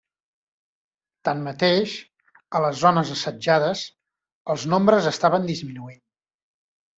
[1.27, 1.93] Tanmateix,
[2.59, 3.85] a les zones assetjades,
[4.55, 6.03] els nombres estaven disminuint.